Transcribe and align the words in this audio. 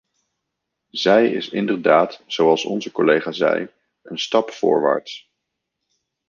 Zij 0.89 1.31
is 1.31 1.49
inderdaad, 1.49 2.21
zoals 2.25 2.65
onze 2.65 2.91
collega 2.91 3.31
zei, 3.31 3.69
een 4.01 4.19
stap 4.19 4.51
voorwaarts. 4.51 5.31